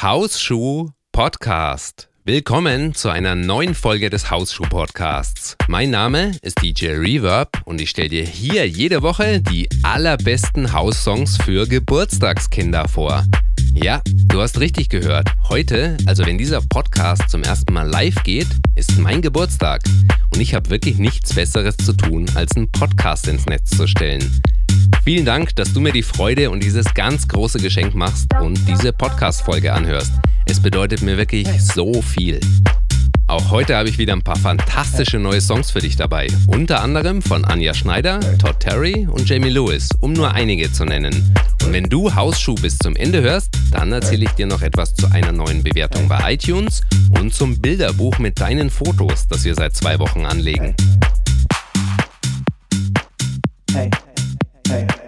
Hausschuh 0.00 0.90
Podcast. 1.10 2.08
Willkommen 2.24 2.94
zu 2.94 3.08
einer 3.08 3.34
neuen 3.34 3.74
Folge 3.74 4.10
des 4.10 4.30
Hausschuh 4.30 4.62
Podcasts. 4.62 5.56
Mein 5.66 5.90
Name 5.90 6.36
ist 6.40 6.62
DJ 6.62 6.90
Reverb 6.90 7.62
und 7.64 7.80
ich 7.80 7.90
stelle 7.90 8.08
dir 8.08 8.24
hier 8.24 8.68
jede 8.68 9.02
Woche 9.02 9.40
die 9.40 9.68
allerbesten 9.82 10.72
Haussongs 10.72 11.36
für 11.38 11.66
Geburtstagskinder 11.66 12.86
vor. 12.86 13.24
Ja, 13.74 14.00
du 14.06 14.40
hast 14.40 14.60
richtig 14.60 14.88
gehört. 14.88 15.30
Heute, 15.48 15.96
also 16.06 16.24
wenn 16.24 16.38
dieser 16.38 16.60
Podcast 16.60 17.28
zum 17.28 17.42
ersten 17.42 17.72
Mal 17.72 17.88
live 17.88 18.22
geht, 18.22 18.46
ist 18.76 18.98
mein 18.98 19.20
Geburtstag. 19.20 19.82
Und 20.32 20.40
ich 20.40 20.54
habe 20.54 20.70
wirklich 20.70 20.98
nichts 20.98 21.34
Besseres 21.34 21.76
zu 21.76 21.92
tun, 21.92 22.26
als 22.36 22.54
einen 22.54 22.70
Podcast 22.70 23.26
ins 23.26 23.46
Netz 23.46 23.70
zu 23.70 23.88
stellen. 23.88 24.40
Vielen 25.04 25.24
Dank, 25.24 25.56
dass 25.56 25.72
du 25.72 25.80
mir 25.80 25.92
die 25.92 26.02
Freude 26.02 26.50
und 26.50 26.62
dieses 26.62 26.92
ganz 26.92 27.26
große 27.28 27.58
Geschenk 27.60 27.94
machst 27.94 28.26
und 28.42 28.60
diese 28.68 28.92
Podcast-Folge 28.92 29.72
anhörst. 29.72 30.12
Es 30.46 30.60
bedeutet 30.60 31.02
mir 31.02 31.16
wirklich 31.16 31.48
so 31.62 32.02
viel. 32.02 32.40
Auch 33.26 33.50
heute 33.50 33.76
habe 33.76 33.90
ich 33.90 33.98
wieder 33.98 34.14
ein 34.14 34.22
paar 34.22 34.38
fantastische 34.38 35.18
neue 35.18 35.42
Songs 35.42 35.70
für 35.70 35.80
dich 35.80 35.96
dabei. 35.96 36.28
Unter 36.46 36.82
anderem 36.82 37.20
von 37.20 37.44
Anja 37.44 37.74
Schneider, 37.74 38.20
Todd 38.38 38.60
Terry 38.60 39.06
und 39.10 39.28
Jamie 39.28 39.50
Lewis, 39.50 39.90
um 40.00 40.14
nur 40.14 40.32
einige 40.32 40.72
zu 40.72 40.86
nennen. 40.86 41.34
Und 41.62 41.72
wenn 41.74 41.84
du 41.84 42.14
Hausschuh 42.14 42.54
bis 42.54 42.78
zum 42.78 42.96
Ende 42.96 43.20
hörst, 43.20 43.50
dann 43.70 43.92
erzähle 43.92 44.24
ich 44.24 44.32
dir 44.32 44.46
noch 44.46 44.62
etwas 44.62 44.94
zu 44.94 45.10
einer 45.12 45.32
neuen 45.32 45.62
Bewertung 45.62 46.08
bei 46.08 46.34
iTunes 46.34 46.80
und 47.18 47.34
zum 47.34 47.58
Bilderbuch 47.60 48.18
mit 48.18 48.40
deinen 48.40 48.70
Fotos, 48.70 49.26
das 49.28 49.44
wir 49.44 49.54
seit 49.54 49.76
zwei 49.76 49.98
Wochen 49.98 50.24
anlegen. 50.24 50.74
Hey. 53.72 53.90
Hey. 54.68 55.07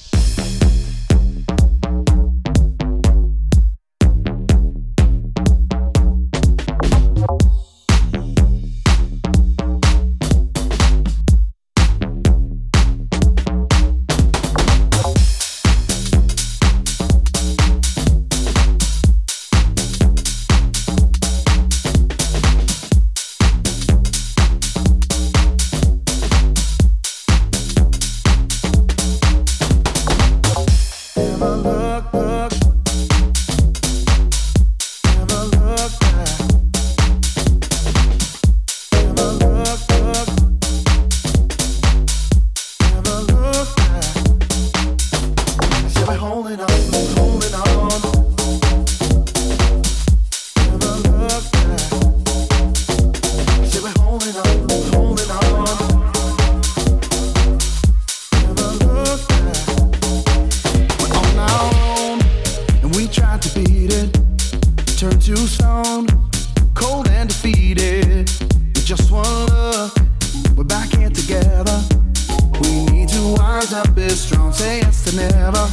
strong, 74.31 74.53
say 74.53 74.79
yes 74.79 75.03
to 75.03 75.15
never. 75.15 75.65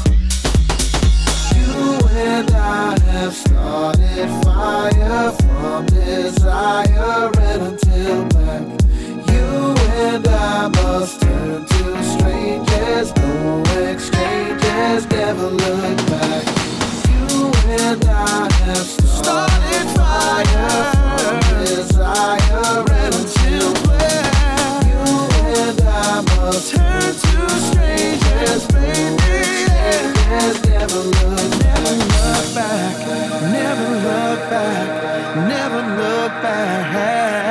You 1.55 2.07
and 2.17 2.51
I 2.51 2.99
have 3.11 3.35
started 3.35 4.29
fire 4.45 5.31
from 5.33 5.87
desire 5.87 7.31
and 7.49 7.63
until 7.69 8.25
back. 8.35 8.65
You 9.31 9.49
and 10.07 10.27
I 10.27 10.69
must 10.69 11.21
turn 11.21 11.67
to 11.67 12.03
strangers, 12.03 13.15
no 13.17 13.63
exchanges, 13.91 15.07
never 15.11 15.49
look 15.49 15.97
back. 16.13 16.45
You 17.11 17.53
and 17.87 18.05
I 18.05 18.53
have 18.65 18.89
started 19.19 19.87
fire 19.97 20.81
from 20.95 21.65
desire 21.65 22.85
and 23.03 23.15
until 23.15 23.73
back. 23.87 24.85
You 24.91 25.05
and 25.61 25.81
I 25.83 26.23
must 26.37 26.75
turn 26.75 27.18
back, 34.51 35.49
never 35.49 35.83
look 35.97 36.33
back. 36.43 37.48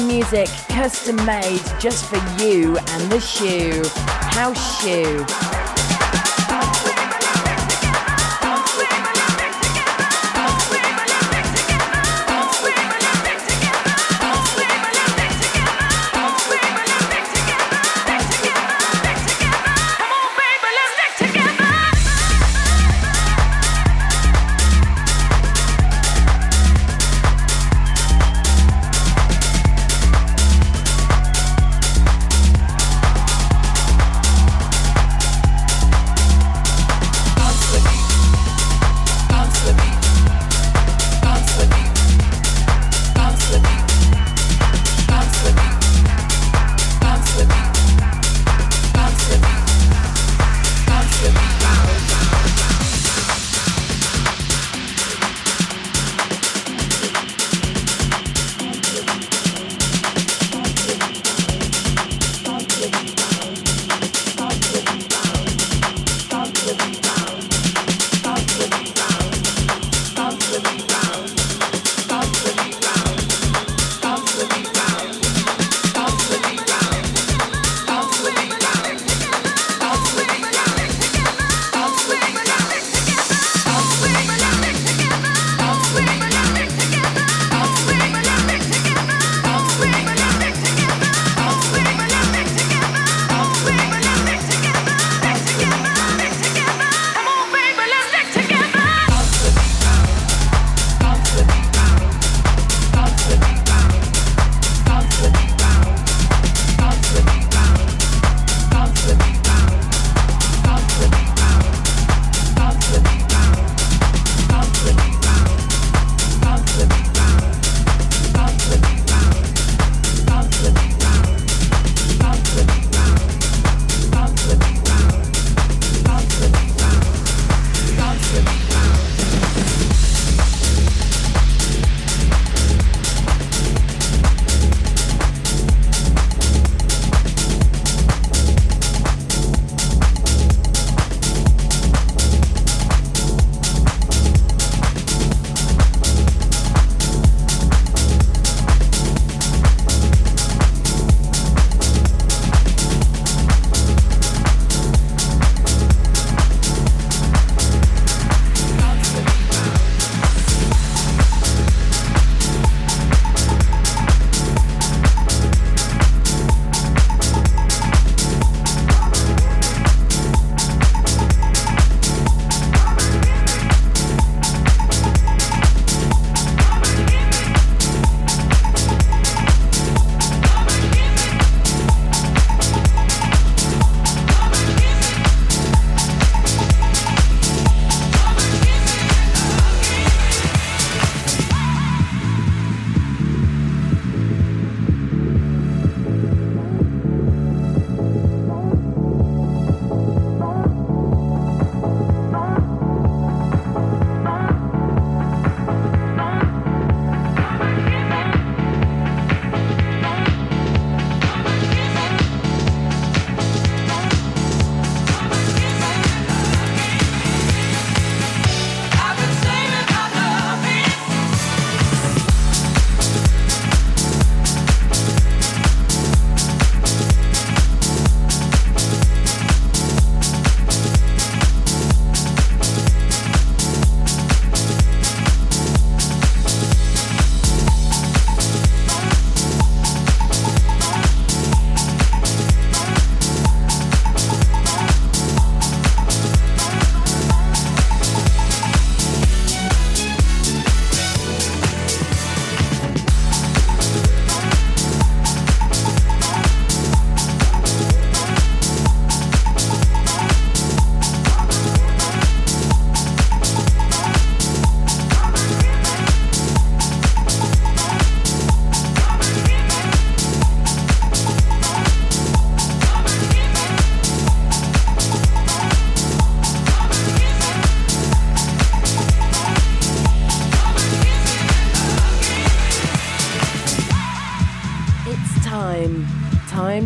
music 0.00 0.48
custom 0.68 1.16
made 1.24 1.60
just 1.78 2.06
for 2.06 2.16
you 2.42 2.76
and 2.76 3.12
the 3.12 3.20
shoe. 3.20 3.82
House 4.32 4.82
Shoe. 4.82 5.53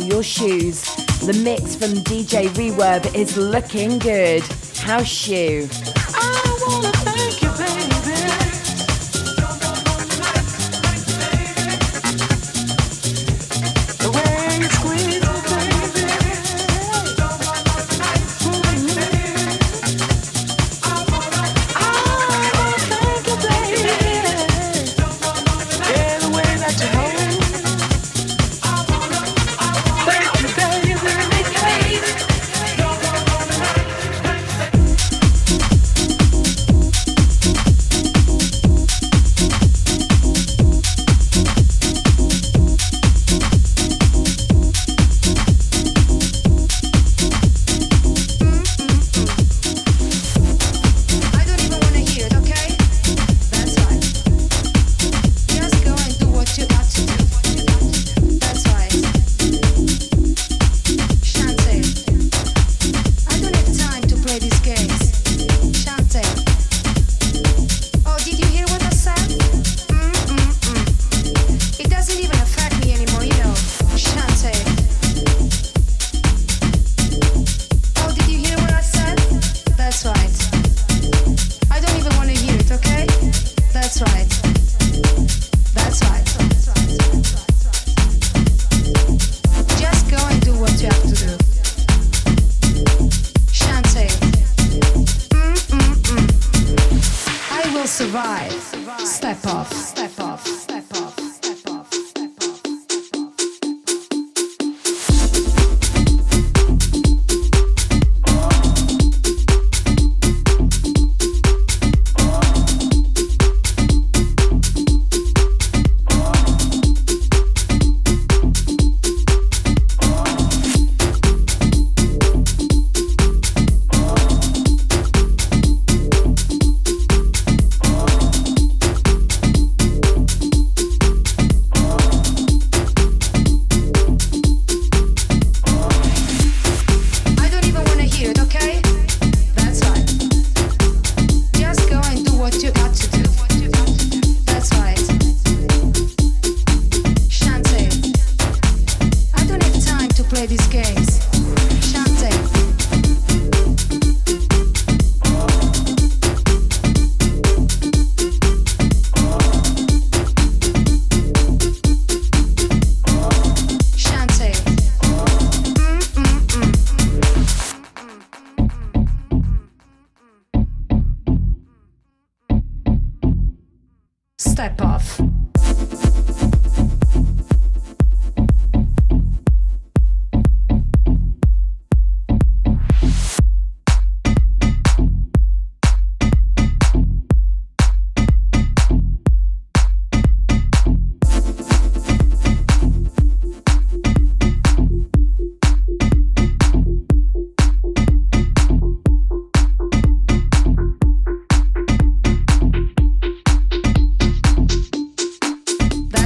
Your 0.00 0.22
shoes. 0.22 0.82
The 1.20 1.38
mix 1.44 1.76
from 1.76 1.90
DJ 2.04 2.48
Reverb 2.48 3.14
is 3.14 3.36
looking 3.36 3.98
good. 3.98 4.42
House 4.78 5.06
shoe. 5.06 5.68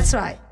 That's 0.07 0.15
right. 0.15 0.46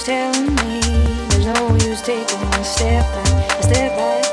use 0.00 0.04
telling 0.04 0.54
me. 0.56 0.80
There's 1.28 1.46
no 1.46 1.74
use 1.74 2.02
taking 2.02 2.42
a 2.42 2.64
step 2.64 3.04
back, 3.14 3.58
a 3.58 3.62
step 3.62 3.96
back. 3.96 4.29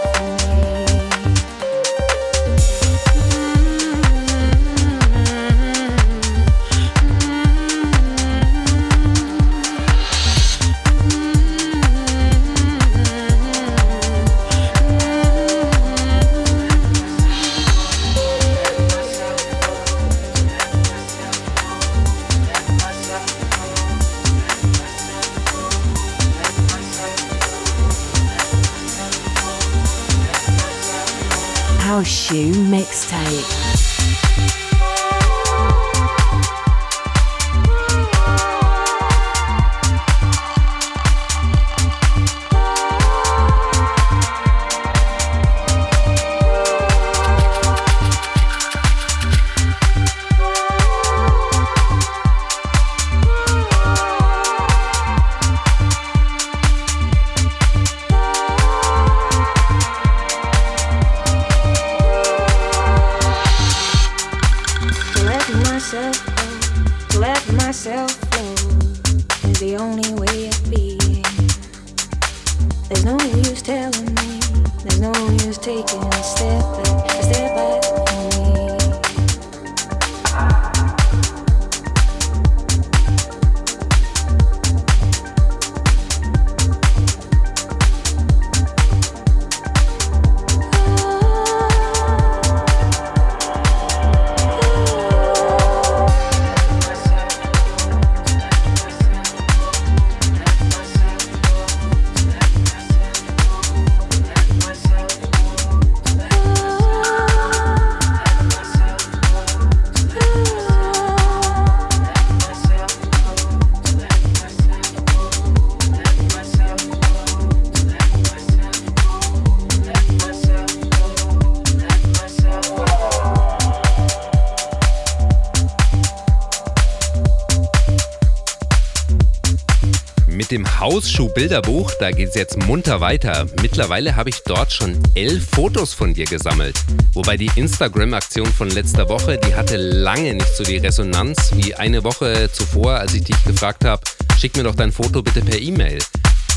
Hausschuh-Bilderbuch, 130.80 131.92
da 132.00 132.12
geht 132.12 132.30
es 132.30 132.36
jetzt 132.36 132.64
munter 132.66 133.02
weiter. 133.02 133.48
Mittlerweile 133.64 134.16
habe 134.16 134.30
ich 134.30 134.44
dort 134.46 134.72
schon 134.72 134.96
elf 135.16 135.50
Fotos 135.50 135.96
von 135.96 136.14
dir 136.14 136.26
gesammelt. 136.26 136.80
Wobei 137.14 137.36
die 137.36 137.50
Instagram-Aktion 137.56 138.46
von 138.46 138.70
letzter 138.70 139.10
Woche, 139.10 139.40
die 139.40 139.56
hatte 139.56 139.78
lange 139.78 140.36
nicht 140.36 140.56
so 140.56 140.64
die 140.64 140.78
Resonanz 140.78 141.52
wie 141.56 141.74
eine 141.74 142.04
Woche 142.04 142.52
zuvor, 142.52 142.92
als 142.94 143.16
ich 143.16 143.24
dich 143.24 143.44
gefragt 143.44 143.86
habe, 143.86 144.04
schick 144.38 144.56
mir 144.56 144.62
doch 144.64 144.76
dein 144.76 144.92
Foto 144.92 145.24
bitte 145.24 145.42
per 145.42 145.60
E-Mail. 145.60 145.98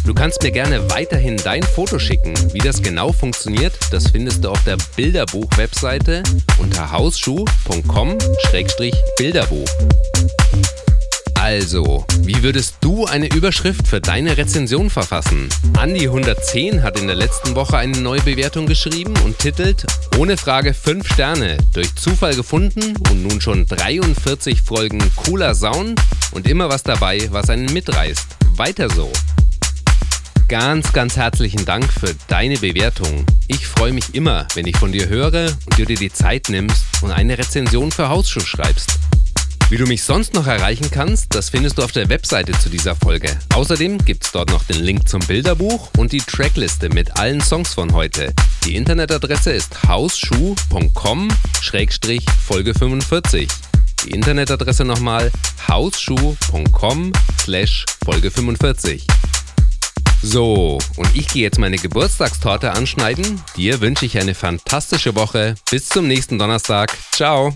Du 0.05 0.13
kannst 0.13 0.43
mir 0.43 0.51
gerne 0.51 0.91
weiterhin 0.91 1.39
dein 1.39 1.63
Foto 1.63 1.99
schicken. 1.99 2.35
Wie 2.53 2.59
das 2.59 2.83
genau 2.83 3.13
funktioniert, 3.13 3.73
das 3.91 4.09
findest 4.09 4.45
du 4.45 4.51
auf 4.51 4.63
der 4.65 4.77
Bilderbuch-Webseite 4.97 6.23
unter 6.59 6.93
hausschuh.com-bilderbuch. 6.93 9.69
Also, 11.43 12.05
wie 12.21 12.43
würdest 12.43 12.77
du 12.83 13.07
eine 13.07 13.27
Überschrift 13.35 13.89
für 13.89 13.99
deine 13.99 14.37
Rezension 14.37 14.91
verfassen? 14.91 15.49
Andi110 15.73 16.83
hat 16.83 17.01
in 17.01 17.07
der 17.07 17.17
letzten 17.17 17.55
Woche 17.55 17.79
eine 17.79 17.99
neue 17.99 18.21
Bewertung 18.21 18.67
geschrieben 18.67 19.15
und 19.25 19.39
titelt 19.39 19.87
Ohne 20.19 20.37
Frage 20.37 20.75
5 20.75 21.11
Sterne, 21.11 21.57
durch 21.73 21.95
Zufall 21.95 22.37
gefunden 22.37 22.95
und 23.11 23.23
nun 23.23 23.41
schon 23.41 23.65
43 23.65 24.61
Folgen 24.61 25.01
cooler 25.17 25.55
Sound 25.55 25.99
und 26.33 26.47
immer 26.47 26.69
was 26.69 26.83
dabei, 26.83 27.27
was 27.31 27.49
einen 27.49 27.73
mitreißt. 27.73 28.27
Weiter 28.57 28.91
so. 28.91 29.11
Ganz, 30.47 30.93
ganz 30.93 31.17
herzlichen 31.17 31.65
Dank 31.65 31.91
für 31.91 32.15
deine 32.29 32.59
Bewertung. 32.59 33.25
Ich 33.49 33.67
freue 33.67 33.95
mich 33.95 34.15
immer, 34.15 34.47
wenn 34.55 34.67
ich 34.67 34.77
von 34.77 34.93
dir 34.93 35.09
höre 35.09 35.47
und 35.47 35.79
du 35.79 35.87
dir 35.87 35.97
die 35.97 36.13
Zeit 36.13 36.51
nimmst 36.51 36.85
und 37.01 37.13
eine 37.13 37.39
Rezension 37.39 37.91
für 37.91 38.11
Hausschuh 38.11 38.41
schreibst. 38.41 38.99
Wie 39.71 39.77
du 39.77 39.87
mich 39.87 40.03
sonst 40.03 40.35
noch 40.35 40.49
erreichen 40.49 40.91
kannst, 40.91 41.33
das 41.33 41.51
findest 41.51 41.79
du 41.79 41.85
auf 41.85 41.93
der 41.93 42.09
Webseite 42.09 42.51
zu 42.59 42.69
dieser 42.69 42.97
Folge. 42.97 43.39
Außerdem 43.55 44.05
gibt 44.05 44.25
es 44.25 44.33
dort 44.33 44.51
noch 44.51 44.65
den 44.65 44.83
Link 44.83 45.09
zum 45.09 45.21
Bilderbuch 45.21 45.91
und 45.97 46.11
die 46.11 46.19
Trackliste 46.19 46.89
mit 46.89 47.21
allen 47.21 47.41
Songs 47.41 47.75
von 47.75 47.93
heute. 47.93 48.35
Die 48.65 48.75
Internetadresse 48.75 49.53
ist 49.53 49.87
hausschuh.com-folge 49.87 52.75
45. 52.75 53.49
Die 54.05 54.11
Internetadresse 54.11 54.85
nochmal 54.85 55.31
hausschuh.com/folge 55.69 58.31
45. 58.33 59.07
So, 60.21 60.79
und 60.97 61.15
ich 61.15 61.29
gehe 61.29 61.43
jetzt 61.43 61.61
meine 61.61 61.77
Geburtstagstorte 61.77 62.73
anschneiden. 62.73 63.41
Dir 63.57 63.81
wünsche 63.81 64.05
ich 64.05 64.19
eine 64.19 64.35
fantastische 64.35 65.15
Woche. 65.15 65.55
Bis 65.71 65.89
zum 65.89 66.09
nächsten 66.09 66.41
Donnerstag. 66.41 66.93
Ciao. 67.13 67.55